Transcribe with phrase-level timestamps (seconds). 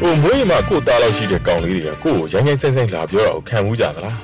[0.00, 4.18] ကိုမွေးမှာကိုသားလောက်ရှိတဲ့ကောင်လေးတွေကကိုကိုရိုင်းရိုင်းဆိုင်ဆိုင်လာပြောတာကိုခံမှုကြသလား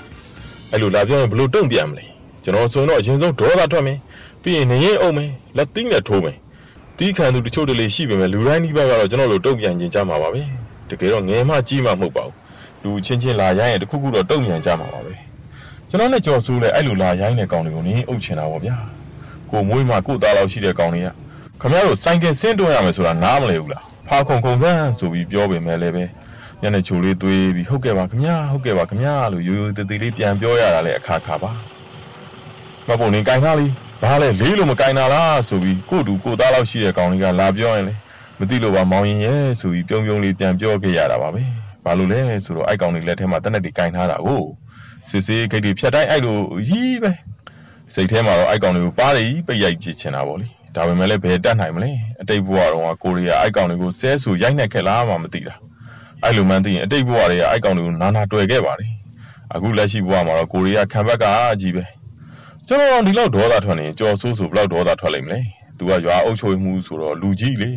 [0.72, 2.04] အဲ့လိုလာပြောရင်ဘလို့တုံ့ပြန်မလဲ
[2.44, 3.98] ကျွန်တော်ဆိုရင်တော့အရင်ဆုံးဒေါသထွက်မယ်
[4.42, 6.36] ပြီးရင်နေရင်အုံမယ်လက်သီးနဲ့ထိုးမယ်
[6.98, 10.42] တီးခံသူတချို့တလေရှိပေမဲ့လူတိုင်းဒီဘက်ကတော့ကျွန်တော်တို့တုံ့ပြန်ခြင်းကြမှာပါပဲ
[10.90, 12.34] တကယ်တော့ငယ်မှကြီးမှမဟုတ်ပါဘူး
[12.82, 15.14] လူချင်းချင်းလာရိုင်းရင်တခုခုတော့တုံ့ပြန်ကြမှာပါပဲ
[15.88, 18.76] ကျွန်တော်နဲ့ကြော်ဆိုးလဲအဲ့လိုလာရိုင်းတဲ့ကောင်တွေကိုနင်းအုပ်ချင်တာပေါ့ဗျာ
[19.50, 21.08] ကိုမွေးမှာကိုသားလောက်ရှိတဲ့ကောင်တွေက
[21.60, 26.04] ခမရတို့ဆိုင်ကယ်ဆင်းတွန်းရမယ်ဆိုတာနားမလည်ဘူးလားဖာခုံခုံဆန်းဆိုပြီးပြောပေမဲ့လည်းပဲ
[26.62, 31.50] ညနေချိုလေးသွေးပြီးဟုတ်ကဲ့ပါခင်ဗျာဟုတ်ကဲ့ပါခင်ဗျာလို့ရိုးရိုးတည်တည်လေးပြန်ပြောရတာလည်းအခါခါပါ
[32.88, 33.72] မပုံနေကြိုင်သားလေး
[34.02, 37.94] ဘာလဲလေးလို့မကြိုင်တာလားဆိုပြီးကိုတူကိုသားလောက်ရှိတဲ့ကောင်လေးကလာပြောရင်လေ
[38.38, 41.42] မသိလို့ပါမောင်ရင်ရဲ့ဆိုပြီးပြုံးပြုံးလေးပြန်ပြောခဲ့ရတာပါပဲ
[41.84, 44.42] ဘာလို့လဲဆိုတော့အိုက်ကောင်လေးလက်ထဲမှာတက်နဲ့တွေကြိုင်ထားတာကို
[45.10, 47.12] စစ်စေးဂိတ်တွေဖြတ်တိုင်းအဲ့လိုကြီးပဲ
[47.94, 55.54] စိတ်ထဲမှာတော့အိုက်ကောင်လေးကိုပါးရီပိတ်ရိုက်ပြစ်ချင်တာပေါ့လေ ဒါပေမဲ့လည်းဘယ်တတ်နိုင်မလဲအတိတ်ဘဝတော့ကိုရီးယားအိုက်ကောင်တွေကိုဆဲဆူရိုက်နှက်ခဲ့လားမှမသိတာ
[56.22, 58.92] အဲ့လိုမှန်းသိရင်အတိတ်ဘဝတွေကအိုက်ကောင်တွေကိုနာနာတွေ့ခဲ့ပါတယ်
[59.54, 61.24] အခုလက်ရှိဘဝမှာတော့ကိုရီးယားခံဘက်က
[61.60, 61.84] ကြီးပဲ
[62.66, 65.40] ကျွန်တော်ဒီလောက်ဒေါသထွက်နေကြော်ဆိုးဆိုဘလောက်ဒေါသထွက်လိမ့်မလဲ
[65.78, 67.70] သူကရွာအုပ်ချုပ်မှုဆိုတော့လူကြီးလေ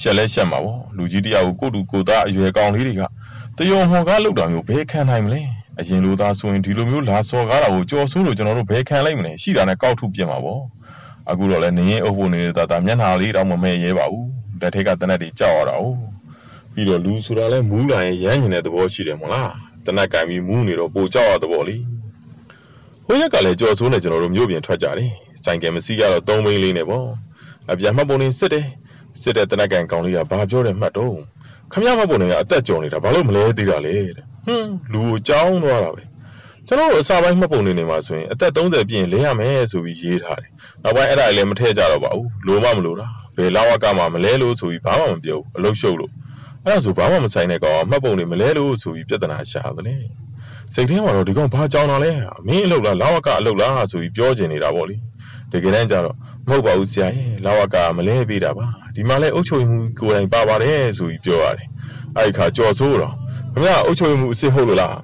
[0.00, 3.02] ရှက်လဲရှက်မှာပေါ့လူကြီးတယောက်ကိုကိုတူကိုသားအရွယ်ကောင်လေးတွေက
[3.58, 5.42] တယုံဟော်ကားလောက်တာမျိုးဘယ်ခံနိုင်မလဲ
[5.80, 10.62] အရင်လိုသားဆိုရင်ဒီလိုမျိုးလာစော်ကားတာကိုကြော်ဆိုးလို့ကျွန်တော်တို့ဘယ်ခံလိုက်မလဲရှိတာနဲ့ကောက်ထုတ်ပြစ်မှာပေါ့
[11.30, 14.28] အခုတော့လည်းနေရင်အုပ်ဖို့နေတဲ့တာတာမျက်နှာလေးတော့မမဲ့ရဲပါဘူး
[14.60, 15.84] လက်ထက်ကတနက်တွေကြောက်ရတာ哦
[16.72, 19.52] ပြီးတော့လူဆိုတာလဲမူးလာရင်ရမ်းကျင်တဲ့သဘောရှိတယ်မို့လား
[19.86, 21.76] တနက်ကင်ပြီးမူးနေတော့ပိုကြောက်ရတဲ့ဘောလေ
[23.06, 25.10] ဟိုရက်ကလည်းကြော်ဆိုးနေကျွန်တော်တို့မြို့ပြင်ထွက်ကြတယ်
[25.44, 27.06] ဆိုင်ကယ်မစီးရတော့သုံးဘိန်းလေးနဲ့ပေါ့
[27.70, 28.66] အပြန်မှတ်ပုံနေစစ်တယ်
[29.22, 31.16] စစ်တဲ့တနက်ကင်ကောင်လေးကဘာပြောတယ်မှတ်တော့
[31.72, 36.02] ခမရမှတ်ပုံနေကအသက်ကြော်နေတာဘာလို့မလဲသေးတာလဲတဲ့ဟွန်းလူကိုကြောင်းသွားတာပဲ
[36.68, 40.50] ကျွန်တော်တို့အစာပိုင်းမှတ်ပုံနေနေမှာဆိုရင်အသက်30ပြည့်လင်းရမယ်ဆိုပြီးရေးထားတယ်
[40.82, 46.12] နောက်ပိုင်းအဲ့ဒါလည်းမထည့်ကြတော့ပါဘူးလိုမှမလိုတာဘယ်လောက်ကမှမလဲလို့ဆိုပြီးဘာမှမပြောဘူးအလုရှုပ်လို့
[46.64, 50.04] အဲ့ဒါဆိုဘာမှမဆိုင်တဲ့ကောင်မှတ်ပုံနေမလဲလို့ဆိုပြီးပြဿနာရှာတယ်
[50.74, 52.12] စိတ်ထဲမှာတော့ဒီကောင်ဘာကြောင်တာလဲ
[52.46, 54.96] မင်းအလုပ်လားလောက်ကအလုပ်လားဆိုပြီးပြောချင်နေတာပေါ့လေ
[55.52, 56.16] တကယ်တမ်းကျတော့
[56.48, 61.68] မဟုတ်ပါဘူးဆရာရဲ့လောက်ကမလဲပေးတာပါဒီမှာလဲအုတ်ချုံမှုကိုယ်တိုင်ပါပါတယ်ဆိုပြီးပြောရတယ်
[62.16, 63.14] အဲ့ဒီခါကြော်ဆိုးတော့
[63.52, 64.96] ခင်ဗျာအုတ်ချုံမှုအစ်စ်ဟုတ်လို့လား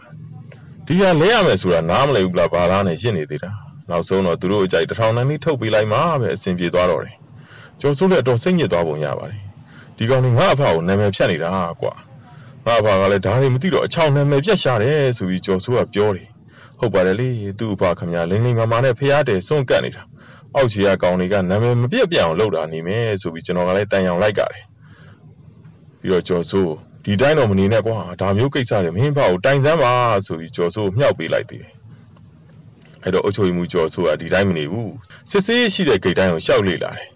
[0.87, 3.50] ဒီကလဲရမယ်ဆိုတာနားမလည်ဘူးလားဘာလားနဲ့ရှင်းနေသေးတာ
[3.91, 7.16] နောက်ဆုံးတော့သူတို့အကြိုက်တထောင်တန်းလေးထုတ်ပေးလိုက်မှပဲအဆင်ပြေသွားတော့တယ်
[7.81, 9.41] ကျော်စိုးလည်းတော့စိတ်ညစ်သွားပုံရပါတယ်
[9.97, 11.50] ဒီကောင်ကငါအဖကိုနာမည်ဖြတ်နေတာ
[11.81, 11.92] ကွာ
[12.65, 16.28] ငါအဖကလည်းဒါတွေမသိတော့အချောင်းနာမည်ပြတ်ရှာတယ်ဆိုပြီးကျော်စိုးကပြောတယ်
[16.78, 17.28] ဟုတ်ပါတယ်လေ
[17.59, 20.03] သူ့အဖခင်ဗျာလင်းလင်းမာမာနဲ့ဖျားတယ်စွန့်ကတ်နေတာ
[20.54, 24.65] အောက်ခြေကကောင်တွေကနာမည်မပြတ်ပြတ်အောင်လုပ်တာနေမယ်ဆိုပြီးကျွန်တော်ကလည်းတန်ရောင်လိုက်ကြတယ်
[26.00, 26.72] ပြီးတော့ကျော်စိုး
[27.05, 29.93] ဒီတိုင်းတော့မနေနဲ့ကွာဒါမျိုးကိစ္စတွေမင်းဖောက်တိုင်စမ်းပါ
[30.27, 31.73] ဆိုပြီးကျော်စိုးမြှောက်ပေးလိုက်သေးတယ်
[33.03, 34.93] အဲ့တော့အချိုမှုကျော်ဆိုတာဒီတိုင်းမနေဘူး
[35.31, 37.09] စစ်စေးရှိတဲ့ဂိတ်တိုင်းကိုရှောက်လေလာတယ်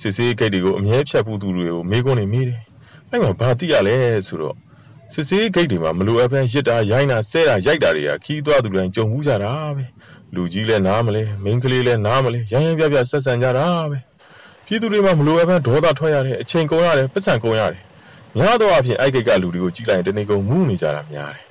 [0.00, 2.60] စစ်စေးဂိတ်တွေကိုအမြဲဖြတ်ဖို့သူတွေကိုမေးခွန်းနေမေးတယ်
[3.10, 3.96] အဲ့မှာဘာသိရလဲ
[4.26, 4.56] ဆိုတော့
[5.14, 9.84] စစ်စေးဂိတ်တွေမှာမလိုအပ်ဘဲရစ်တာရိုင်းတာဆဲတာရိုက်တာတွေကခီးသွားသူတိုင်းကြုံမှုကြတာပဲ
[10.34, 13.98] လူကြီးလည်းနားမလဲမိန်းကလေးလည်းနားမလဲရိုင်းရိုင်းပြပြဆက်ဆံကြတာပဲ
[14.66, 17.82] ပြည်သူတွေမှာမလိုအပ်ဘဲဒေါသထွက်ရတယ်အချိန်ကုန်ရတယ်ပတ်စံကုန်ရတယ်
[18.38, 21.44] များသောအားဖြင့်အိုက်ဂိတ်ကလူတွေကိုကြီးလိုက်ရင်တနေကုန်မှုနေကြတာများတယ်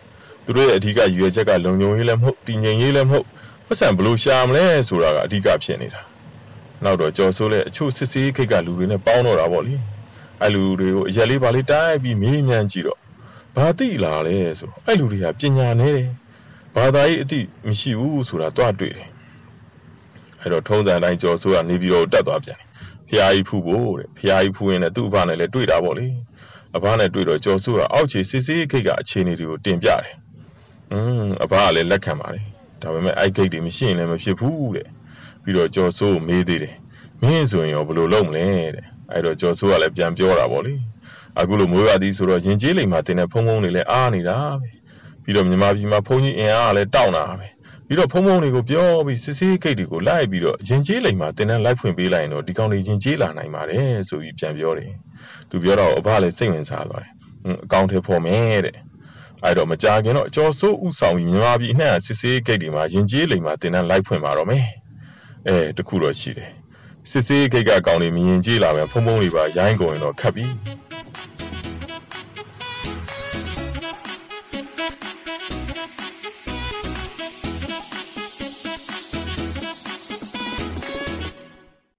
[0.46, 3.26] သူတို့ရဲ့အဓိကရည်ရွယ်ချက်ကလုံခြုံရေးလည်းမဟုတ်တည်ငြိမ်ရေးလည်းမဟုတ်
[3.68, 6.02] ပတ်စံဘလို့ရှာမလဲဆိုတာကအဓိကဖြစ်နေတာ
[6.84, 9.76] နောက်တော့ကြော်ဆိုးလဲအချို့စစ်စေးခိတ်ကလူတွေနဲ့ပေါင်းတော့တာပေါ့လေ
[10.42, 13.00] အဲ့လူတွေကိုအရက်လေးပါလေးတိုက်ပြီးမေးမြန်းကြည့်တော့
[13.56, 16.10] ဘာတိလာလဲဆိုအဲ့လူတွေကပညာနေတယ်
[16.76, 19.08] ဘာသာရေးအတိမရှိဘူးဆိုတာတွားတွေ့တယ်
[20.42, 22.68] အဲ့တော့ထုံးစံတိုင်းကြော်ဆိုးကနေပြီးတော့တက်သွားပြန်တယ်
[23.10, 26.08] ဖျားကြီးဖူးဖို့တဲ့ဖျားကြီးဖူးရင်လည်းသူ့အဖနဲ့လည်းတွေ့တာပေါ့လေ
[26.76, 30.16] အဖနဲ့တွေ့တော့ကြော်ဆိုးကအောက်ခြေစစ်စေးခိတ်ကအခြေအနေတွေကိုတင်ပြတယ်
[30.92, 32.46] อืมအဖကလည်းလက်ခံပါတယ်
[32.82, 34.88] ဒါပေမဲ့အိုက်ဂိတ်တွေမရှိရင်လည်းမဖြစ်ဘူးတဲ့
[35.44, 36.76] ပြီးတော့ကျော်စိုးကိုမေးသေးတယ်
[37.22, 38.46] မင်းဆိုရင်ရောဘယ်လိုလုပ်မလဲ
[38.76, 40.74] တဲ့အဲ့တော့ကျော်စိုးကလည်းပြန်ပြောတာပေါ့လေ
[41.40, 44.70] အခုလိုမွေးရသည်ဆိုတော့ရင်ကျေးလိမ်မှာတင်တဲ့ဖုံဖုံတွေလည်းအားနေတာပဲ
[45.24, 47.48] ပြီးတော့မြန်မာပြည်မှာဖုံကြီးအင်အားကလည်းတောင့်တာပဲ
[47.94, 54.92] ပြီးတော့ဖုံဖုံတွေကိုပြောပြီးစစ်စေးဂိတ်တွေကိုလိုက်ပြီးတော့ရင်ကျေးလိမ်မှာတင်တဲ့လိုက်ဖွင့်ပေးလိုက်ရင်တော့ဒီကောင်တွေရင်ကျေးလာနိုင်ပါတယ်ဆိုပြီးပြန်ပြောတယ်
[55.50, 57.12] သူပြောတော့အဘလည်းစိတ်ဝင်စားသွားတယ်
[57.64, 58.78] အကောင့်ထဲဖော်မယ်တဲ့
[59.44, 64.66] အဲ့တော့မကြခင်တော့ကြော်စိုးဥဆောင်ပြီးမြန်မာပြည်အနှံ့စစ်စေးဂိတ်တွေမှာရင်ကျေးလိမ်မှာတင်တဲ့လိုက်ဖွင့်ပါတော့မယ်
[65.48, 66.52] အဲတခုတော့ရှိတယ်
[67.10, 70.46] စစ်စေးဂိတ်ကကောင်းနေမြင်ကြည့်လာမယ်ဖုံဖုံတွေပါရိုင်းကုန်ရင်တော့ခတ်ပြီ